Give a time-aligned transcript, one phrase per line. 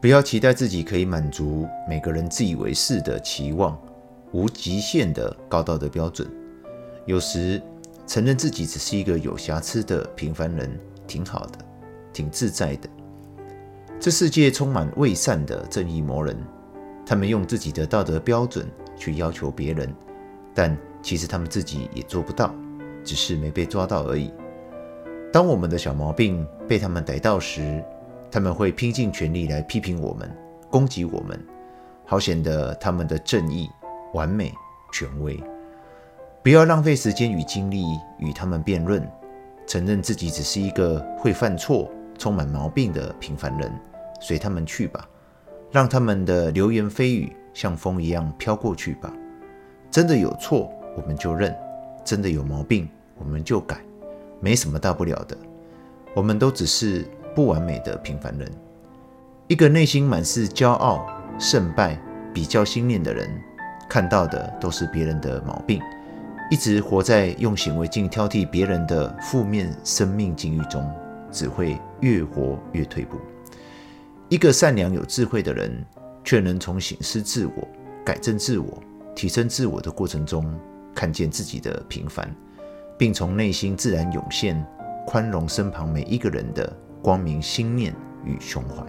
[0.00, 3.76] 不要期待自己可以满足每个人自以为是的期望，
[4.30, 6.30] 无极限的高道德标准。
[7.04, 7.60] 有时
[8.06, 10.70] 承认自己只是一个有瑕疵的平凡人，
[11.08, 11.58] 挺好的，
[12.12, 12.88] 挺自在的。
[13.98, 16.36] 这世界充满伪善的正义魔人，
[17.04, 19.92] 他们用自己的道德标准去要求别人，
[20.54, 22.54] 但其实他们自己也做不到，
[23.02, 24.30] 只是没被抓到而已。
[25.32, 27.82] 当我们的小毛病被他们逮到时，
[28.30, 30.30] 他们会拼尽全力来批评我们、
[30.70, 31.42] 攻击我们，
[32.04, 33.70] 好显得他们的正义、
[34.12, 34.52] 完美、
[34.92, 35.42] 权威。
[36.42, 37.84] 不要浪费时间与精力
[38.18, 39.06] 与他们辩论，
[39.66, 43.72] 承认自己只是一个会犯错、充满毛病的平凡人，
[44.20, 45.08] 随他们去吧，
[45.70, 49.12] 让他们的流言蜚语像风一样飘过去吧。
[49.90, 51.50] 真的有错，我们就认；
[52.04, 52.88] 真的有毛病，
[53.18, 53.78] 我们就改，
[54.38, 55.36] 没什么大不了的。
[56.14, 57.06] 我们都只是。
[57.38, 58.50] 不完美的平凡人，
[59.46, 61.06] 一个内心满是骄傲、
[61.38, 61.96] 胜败、
[62.34, 63.30] 比较心念的人，
[63.88, 65.80] 看到的都是别人的毛病，
[66.50, 70.84] 一直活在用显微镜挑剔别人的负面生命境遇中，
[71.30, 73.16] 只会越活越退步。
[74.28, 75.86] 一个善良有智慧的人，
[76.24, 77.68] 却能从省思自我、
[78.04, 78.82] 改正自我、
[79.14, 80.44] 提升自我的过程中，
[80.92, 82.28] 看见自己的平凡，
[82.98, 84.60] 并从内心自然涌现
[85.06, 88.84] 宽容身旁每一个人的光明心念与胸怀。